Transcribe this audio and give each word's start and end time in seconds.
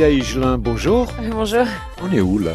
Isia 0.00 0.08
Higelin, 0.08 0.56
bonjour. 0.56 1.08
Bonjour. 1.30 1.66
On 2.02 2.10
est 2.10 2.22
où 2.22 2.38
là? 2.38 2.52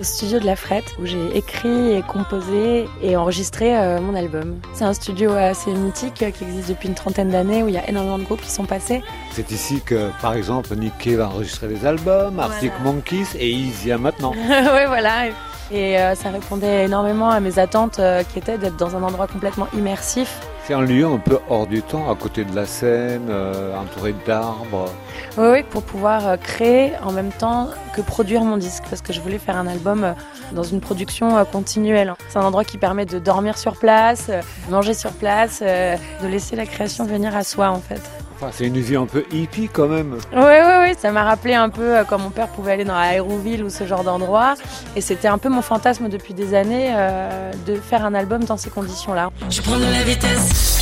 Au 0.00 0.02
studio 0.02 0.38
de 0.38 0.46
la 0.46 0.56
Frette, 0.56 0.96
où 0.98 1.04
j'ai 1.04 1.36
écrit 1.36 1.92
et 1.92 2.00
composé 2.00 2.88
et 3.02 3.14
enregistré 3.14 3.78
euh, 3.78 4.00
mon 4.00 4.14
album. 4.14 4.58
C'est 4.72 4.86
un 4.86 4.94
studio 4.94 5.32
assez 5.32 5.70
mythique 5.70 6.22
euh, 6.22 6.30
qui 6.30 6.44
existe 6.44 6.70
depuis 6.70 6.88
une 6.88 6.94
trentaine 6.94 7.28
d'années, 7.28 7.62
où 7.62 7.68
il 7.68 7.74
y 7.74 7.78
a 7.78 7.86
énormément 7.90 8.18
de 8.18 8.24
groupes 8.24 8.40
qui 8.40 8.50
sont 8.50 8.64
passés. 8.64 9.02
C'est 9.32 9.50
ici 9.50 9.82
que, 9.84 10.08
par 10.22 10.32
exemple, 10.32 10.74
Nick 10.76 10.96
Cave 10.96 11.20
a 11.20 11.28
enregistré 11.28 11.68
des 11.68 11.84
albums, 11.84 12.40
Arctic 12.40 12.72
Monkeys 12.82 13.36
et 13.38 13.50
Isia 13.50 13.98
maintenant. 13.98 14.32
oui, 14.38 14.86
voilà. 14.86 15.26
Et 15.70 15.98
euh, 15.98 16.14
ça 16.14 16.30
répondait 16.30 16.86
énormément 16.86 17.28
à 17.28 17.40
mes 17.40 17.58
attentes 17.58 17.98
euh, 17.98 18.22
qui 18.22 18.38
étaient 18.38 18.56
d'être 18.56 18.76
dans 18.76 18.96
un 18.96 19.02
endroit 19.02 19.26
complètement 19.26 19.68
immersif. 19.76 20.40
C'est 20.64 20.72
un 20.74 20.82
lieu 20.82 21.06
un 21.06 21.18
peu 21.18 21.38
hors 21.48 21.66
du 21.66 21.82
temps, 21.82 22.10
à 22.10 22.14
côté 22.14 22.44
de 22.44 22.54
la 22.54 22.66
scène, 22.66 23.28
euh, 23.28 23.76
entouré 23.76 24.14
d'arbres. 24.26 24.90
Oui, 25.36 25.46
oui, 25.50 25.62
pour 25.62 25.82
pouvoir 25.82 26.38
créer 26.40 26.92
en 27.02 27.12
même 27.12 27.32
temps 27.32 27.68
que 27.94 28.00
produire 28.00 28.42
mon 28.42 28.56
disque, 28.56 28.84
parce 28.88 29.02
que 29.02 29.12
je 29.12 29.20
voulais 29.20 29.38
faire 29.38 29.56
un 29.56 29.66
album 29.66 30.14
dans 30.52 30.62
une 30.62 30.80
production 30.80 31.42
continuelle. 31.46 32.14
C'est 32.28 32.38
un 32.38 32.44
endroit 32.44 32.64
qui 32.64 32.76
permet 32.76 33.06
de 33.06 33.18
dormir 33.18 33.56
sur 33.56 33.76
place, 33.76 34.30
manger 34.68 34.92
sur 34.92 35.12
place, 35.12 35.60
de 35.60 36.26
laisser 36.26 36.54
la 36.54 36.66
création 36.66 37.04
venir 37.06 37.34
à 37.34 37.44
soi 37.44 37.70
en 37.70 37.80
fait. 37.80 38.02
Enfin, 38.40 38.52
c'est 38.54 38.68
une 38.68 38.78
vie 38.78 38.94
un 38.94 39.06
peu 39.06 39.24
hippie 39.32 39.68
quand 39.68 39.88
même. 39.88 40.16
Oui, 40.32 40.40
oui, 40.42 40.74
oui, 40.82 40.94
ça 40.96 41.10
m'a 41.10 41.24
rappelé 41.24 41.54
un 41.54 41.70
peu 41.70 41.96
euh, 41.96 42.04
quand 42.04 42.20
mon 42.20 42.30
père 42.30 42.46
pouvait 42.46 42.70
aller 42.70 42.84
dans 42.84 42.94
Aéroville 42.94 43.64
ou 43.64 43.68
ce 43.68 43.84
genre 43.84 44.04
d'endroit. 44.04 44.54
Et 44.94 45.00
c'était 45.00 45.26
un 45.26 45.38
peu 45.38 45.48
mon 45.48 45.60
fantasme 45.60 46.08
depuis 46.08 46.34
des 46.34 46.54
années 46.54 46.92
euh, 46.94 47.50
de 47.66 47.74
faire 47.74 48.04
un 48.04 48.14
album 48.14 48.44
dans 48.44 48.56
ces 48.56 48.70
conditions-là. 48.70 49.32
Je 49.50 49.60
prends 49.60 49.76
de 49.76 49.82
la 49.82 50.04
vitesse. 50.04 50.78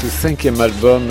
Ce 0.00 0.06
cinquième 0.08 0.58
album, 0.58 1.02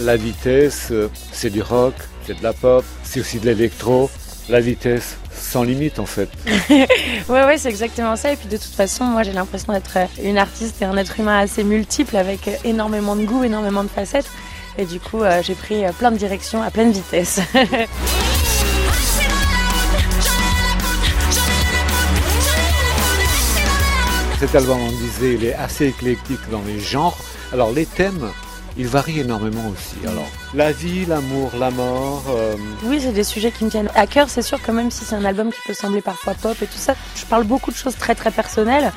La 0.00 0.16
Vitesse, 0.16 0.88
euh, 0.90 1.08
c'est 1.30 1.50
du 1.50 1.62
rock, 1.62 1.94
c'est 2.26 2.36
de 2.36 2.42
la 2.42 2.52
pop, 2.52 2.84
c'est 3.04 3.20
aussi 3.20 3.38
de 3.38 3.46
l'électro. 3.46 4.10
La 4.48 4.60
vitesse 4.60 5.16
sans 5.32 5.62
limite 5.62 5.98
en 5.98 6.06
fait. 6.06 6.28
Oui, 7.28 7.38
oui, 7.46 7.58
c'est 7.58 7.68
exactement 7.68 8.16
ça. 8.16 8.32
Et 8.32 8.36
puis 8.36 8.48
de 8.48 8.56
toute 8.56 8.74
façon, 8.74 9.04
moi 9.04 9.22
j'ai 9.22 9.32
l'impression 9.32 9.72
d'être 9.72 9.96
euh, 9.96 10.06
une 10.24 10.38
artiste 10.38 10.82
et 10.82 10.84
un 10.84 10.96
être 10.96 11.20
humain 11.20 11.38
assez 11.38 11.62
multiple 11.62 12.16
avec 12.16 12.48
euh, 12.48 12.56
énormément 12.64 13.14
de 13.14 13.24
goût, 13.24 13.44
énormément 13.44 13.84
de 13.84 13.88
facettes. 13.88 14.28
Et 14.78 14.84
du 14.84 14.98
coup, 14.98 15.22
euh, 15.22 15.42
j'ai 15.42 15.54
pris 15.54 15.82
plein 15.98 16.10
de 16.10 16.16
directions 16.16 16.62
à 16.62 16.70
pleine 16.70 16.90
vitesse. 16.90 17.40
Cet 24.40 24.54
album, 24.54 24.78
on 24.80 24.90
disait, 24.90 25.34
il 25.34 25.44
est 25.44 25.54
assez 25.54 25.88
éclectique 25.88 26.40
dans 26.50 26.62
les 26.66 26.80
genres. 26.80 27.18
Alors 27.52 27.72
les 27.72 27.84
thèmes, 27.84 28.30
ils 28.76 28.86
varient 28.86 29.20
énormément 29.20 29.68
aussi. 29.68 29.96
Alors 30.06 30.26
la 30.54 30.72
vie, 30.72 31.04
l'amour, 31.06 31.50
la 31.58 31.70
mort. 31.70 32.24
euh, 32.30 32.54
Oui, 32.84 33.00
c'est 33.00 33.12
des 33.12 33.24
sujets 33.24 33.50
qui 33.50 33.64
me 33.64 33.70
tiennent 33.70 33.90
à 33.94 34.06
cœur. 34.06 34.28
C'est 34.28 34.42
sûr 34.42 34.60
que 34.62 34.70
même 34.72 34.90
si 34.90 35.04
c'est 35.04 35.14
un 35.16 35.24
album 35.24 35.50
qui 35.50 35.58
peut 35.66 35.74
sembler 35.74 36.00
parfois 36.00 36.34
pop 36.34 36.56
et 36.62 36.66
tout 36.66 36.78
ça, 36.78 36.94
je 37.16 37.24
parle 37.26 37.44
beaucoup 37.44 37.70
de 37.70 37.76
choses 37.76 37.96
très 37.96 38.14
très 38.14 38.30
personnelles 38.30 38.92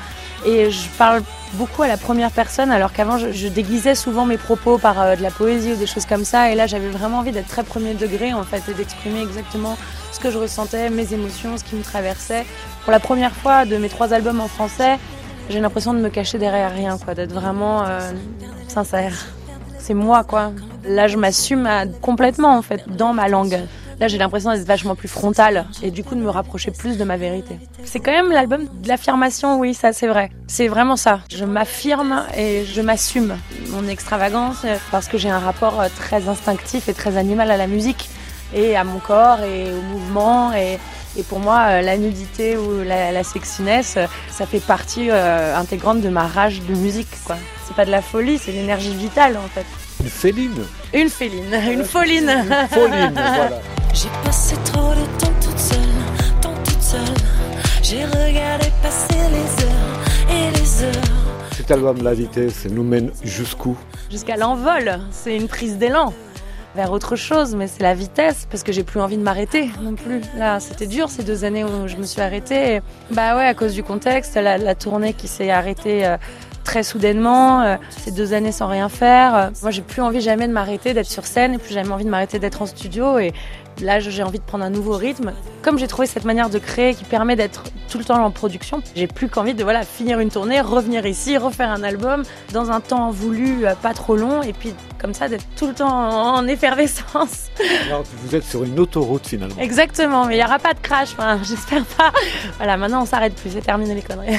et 0.46 0.70
je 0.70 0.88
parle 0.98 1.22
beaucoup 1.54 1.82
à 1.82 1.88
la 1.88 1.96
première 1.96 2.30
personne 2.30 2.70
alors 2.70 2.92
qu'avant 2.92 3.16
je, 3.18 3.32
je 3.32 3.48
déguisais 3.48 3.94
souvent 3.94 4.26
mes 4.26 4.36
propos 4.36 4.76
par 4.78 5.00
euh, 5.00 5.16
de 5.16 5.22
la 5.22 5.30
poésie 5.30 5.72
ou 5.72 5.76
des 5.76 5.86
choses 5.86 6.04
comme 6.04 6.24
ça 6.24 6.50
et 6.50 6.54
là 6.54 6.66
j'avais 6.66 6.88
vraiment 6.90 7.18
envie 7.20 7.30
d'être 7.32 7.48
très 7.48 7.62
premier 7.62 7.94
degré 7.94 8.34
en 8.34 8.42
fait 8.42 8.62
et 8.68 8.74
d'exprimer 8.74 9.22
exactement 9.22 9.78
ce 10.12 10.20
que 10.20 10.30
je 10.30 10.36
ressentais, 10.38 10.90
mes 10.90 11.12
émotions, 11.14 11.56
ce 11.56 11.64
qui 11.64 11.76
me 11.76 11.82
traversait. 11.82 12.44
Pour 12.82 12.92
la 12.92 13.00
première 13.00 13.32
fois 13.34 13.64
de 13.64 13.76
mes 13.78 13.88
trois 13.88 14.12
albums 14.12 14.40
en 14.40 14.48
français, 14.48 14.98
j'ai 15.48 15.60
l'impression 15.60 15.94
de 15.94 15.98
me 16.00 16.08
cacher 16.10 16.38
derrière 16.38 16.72
rien 16.74 16.98
quoi, 16.98 17.14
d'être 17.14 17.32
vraiment 17.32 17.84
euh, 17.86 18.00
sincère. 18.68 19.14
C'est 19.86 19.92
moi 19.92 20.24
quoi. 20.24 20.50
Là 20.88 21.08
je 21.08 21.18
m'assume 21.18 21.66
à- 21.66 21.84
complètement 21.86 22.56
en 22.56 22.62
fait 22.62 22.82
dans 22.96 23.12
ma 23.12 23.28
langue. 23.28 23.60
Là, 24.00 24.08
j'ai 24.08 24.18
l'impression 24.18 24.50
d'être 24.52 24.66
vachement 24.66 24.96
plus 24.96 25.06
frontale 25.06 25.66
et 25.80 25.92
du 25.92 26.02
coup 26.02 26.16
de 26.16 26.20
me 26.20 26.28
rapprocher 26.28 26.72
plus 26.72 26.98
de 26.98 27.04
ma 27.04 27.16
vérité. 27.16 27.56
C'est 27.84 28.00
quand 28.00 28.10
même 28.10 28.32
l'album 28.32 28.62
de 28.82 28.88
l'affirmation, 28.88 29.60
oui, 29.60 29.72
ça 29.72 29.92
c'est 29.92 30.08
vrai. 30.08 30.30
C'est 30.48 30.66
vraiment 30.66 30.96
ça. 30.96 31.20
Je 31.32 31.44
m'affirme 31.44 32.24
et 32.36 32.64
je 32.64 32.80
m'assume 32.80 33.36
mon 33.68 33.86
extravagance 33.86 34.62
euh, 34.64 34.76
parce 34.90 35.06
que 35.06 35.16
j'ai 35.16 35.30
un 35.30 35.38
rapport 35.38 35.80
euh, 35.80 35.86
très 35.96 36.28
instinctif 36.28 36.88
et 36.88 36.94
très 36.94 37.16
animal 37.16 37.50
à 37.52 37.56
la 37.56 37.68
musique 37.68 38.08
et 38.52 38.74
à 38.74 38.82
mon 38.82 38.98
corps 38.98 39.42
et 39.42 39.70
au 39.72 39.80
mouvement 39.82 40.52
et, 40.54 40.78
et 41.16 41.22
pour 41.22 41.38
moi, 41.38 41.60
euh, 41.68 41.80
la 41.82 41.96
nudité 41.96 42.56
ou 42.56 42.82
la, 42.82 43.12
la 43.12 43.24
sexiness, 43.24 43.94
euh, 43.96 44.06
ça 44.30 44.46
fait 44.46 44.60
partie 44.60 45.10
euh, 45.10 45.56
intégrante 45.56 46.00
de 46.00 46.08
ma 46.08 46.26
rage 46.26 46.60
de 46.62 46.74
musique, 46.74 47.08
quoi. 47.24 47.36
C'est 47.66 47.76
pas 47.76 47.84
de 47.84 47.90
la 47.90 48.02
folie, 48.02 48.38
c'est 48.38 48.52
l'énergie 48.52 48.94
vitale, 48.94 49.36
en 49.36 49.48
fait. 49.48 49.64
une 50.02 50.10
féline. 50.10 50.64
Une 50.92 51.08
féline, 51.08 51.54
une 51.70 51.84
foline. 51.84 52.30
Une 52.30 52.68
foline, 52.68 53.12
voilà. 53.14 53.60
J'ai 53.92 54.08
passé 54.24 54.56
trop 54.64 54.90
de 54.92 55.20
temps 55.20 55.32
toute 55.40 55.58
seule, 55.58 55.78
temps 56.40 56.54
toute 56.64 56.82
seule. 56.82 57.00
J'ai 57.82 58.04
regardé 58.04 58.66
passer 58.82 59.14
les 59.30 59.64
heures 59.64 60.30
et 60.30 60.50
les 60.58 60.82
heures. 60.84 61.02
Cet 61.56 61.70
album, 61.70 62.02
La 62.02 62.12
Vitesse, 62.12 62.66
nous 62.68 62.82
mène 62.82 63.10
jusqu'où? 63.22 63.76
Jusqu'à 64.10 64.36
l'envol, 64.36 64.98
c'est 65.12 65.36
une 65.36 65.46
prise 65.46 65.78
d'élan 65.78 66.12
vers 66.74 66.92
autre 66.92 67.16
chose, 67.16 67.54
mais 67.54 67.68
c'est 67.68 67.82
la 67.82 67.94
vitesse, 67.94 68.46
parce 68.50 68.62
que 68.62 68.72
j'ai 68.72 68.82
plus 68.82 69.00
envie 69.00 69.16
de 69.16 69.22
m'arrêter 69.22 69.70
non 69.80 69.94
plus. 69.94 70.20
Là, 70.36 70.60
c'était 70.60 70.86
dur 70.86 71.08
ces 71.08 71.22
deux 71.22 71.44
années 71.44 71.64
où 71.64 71.86
je 71.86 71.96
me 71.96 72.04
suis 72.04 72.20
arrêtée. 72.20 72.80
Bah 73.10 73.36
ouais, 73.36 73.46
à 73.46 73.54
cause 73.54 73.74
du 73.74 73.82
contexte, 73.82 74.34
la, 74.36 74.74
tournée 74.74 75.12
qui 75.12 75.28
s'est 75.28 75.50
arrêtée 75.50 76.04
euh, 76.04 76.16
très 76.64 76.82
soudainement, 76.82 77.62
euh, 77.62 77.76
ces 77.90 78.10
deux 78.10 78.32
années 78.34 78.50
sans 78.50 78.66
rien 78.66 78.88
faire. 78.88 79.34
Euh, 79.36 79.50
moi, 79.62 79.70
j'ai 79.70 79.82
plus 79.82 80.02
envie 80.02 80.20
jamais 80.20 80.48
de 80.48 80.52
m'arrêter, 80.52 80.94
d'être 80.94 81.10
sur 81.10 81.26
scène, 81.26 81.54
et 81.54 81.58
plus 81.58 81.74
jamais 81.74 81.92
envie 81.92 82.04
de 82.04 82.10
m'arrêter 82.10 82.40
d'être 82.40 82.60
en 82.60 82.66
studio. 82.66 83.18
Et 83.18 83.32
là, 83.80 84.00
j'ai 84.00 84.22
envie 84.24 84.40
de 84.40 84.44
prendre 84.44 84.64
un 84.64 84.70
nouveau 84.70 84.96
rythme. 84.96 85.32
Comme 85.62 85.78
j'ai 85.78 85.86
trouvé 85.86 86.08
cette 86.08 86.24
manière 86.24 86.50
de 86.50 86.58
créer 86.58 86.94
qui 86.94 87.04
permet 87.04 87.36
d'être 87.36 87.62
tout 87.88 87.98
le 87.98 88.04
temps 88.04 88.22
en 88.22 88.32
production, 88.32 88.82
j'ai 88.96 89.06
plus 89.06 89.28
qu'envie 89.28 89.54
de 89.54 89.62
voilà 89.62 89.84
finir 89.84 90.18
une 90.18 90.30
tournée, 90.30 90.60
revenir 90.60 91.06
ici, 91.06 91.38
refaire 91.38 91.70
un 91.70 91.84
album 91.84 92.24
dans 92.52 92.72
un 92.72 92.80
temps 92.80 93.10
voulu, 93.10 93.64
pas 93.80 93.94
trop 93.94 94.16
long, 94.16 94.42
et 94.42 94.52
puis 94.52 94.74
comme 95.04 95.12
ça 95.12 95.28
d'être 95.28 95.44
tout 95.54 95.66
le 95.66 95.74
temps 95.74 96.34
en 96.34 96.46
effervescence. 96.48 97.50
Alors, 97.88 98.04
vous 98.22 98.34
êtes 98.34 98.44
sur 98.44 98.64
une 98.64 98.80
autoroute 98.80 99.26
finalement. 99.26 99.54
Exactement, 99.60 100.24
mais 100.24 100.36
il 100.36 100.38
n'y 100.38 100.44
aura 100.44 100.58
pas 100.58 100.72
de 100.72 100.78
crash, 100.80 101.10
enfin, 101.12 101.38
j'espère 101.44 101.84
pas. 101.84 102.10
Voilà, 102.56 102.78
maintenant 102.78 103.02
on 103.02 103.04
s'arrête 103.04 103.34
plus, 103.34 103.50
c'est 103.50 103.60
terminé 103.60 103.94
les 103.94 104.00
conneries. 104.00 104.38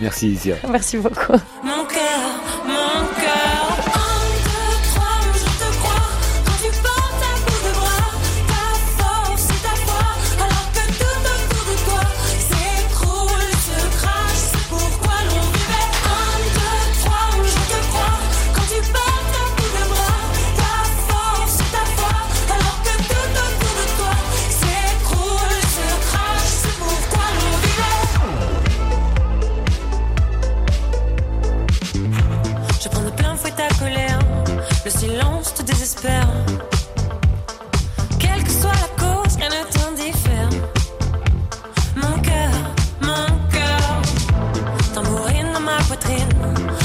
Merci 0.00 0.28
Isia. 0.30 0.54
Merci 0.70 0.98
beaucoup. 0.98 1.32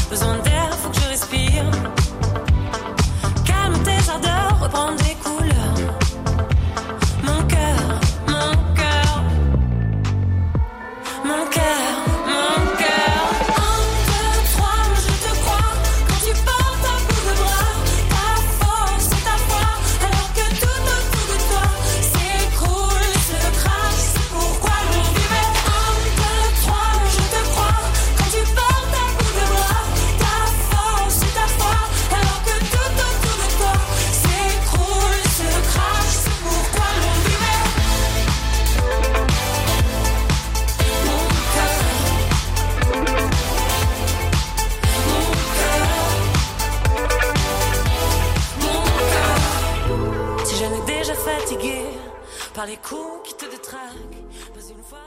besoin 0.09 0.38
par 52.59 52.65
les 52.65 52.75
coups 52.75 53.21
qui 53.23 53.33
te 53.35 53.45
détraquent. 53.49 53.79
Pas 54.53 54.59
une 54.69 54.83
fois 54.83 54.99